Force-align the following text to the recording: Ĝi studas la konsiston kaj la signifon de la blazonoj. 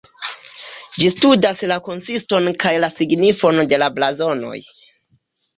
Ĝi 1.01 1.09
studas 1.15 1.61
la 1.73 1.77
konsiston 1.89 2.49
kaj 2.65 2.71
la 2.85 2.91
signifon 3.01 3.63
de 3.75 3.81
la 3.85 3.91
blazonoj. 3.99 4.59